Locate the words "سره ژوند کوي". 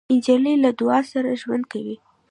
1.11-1.95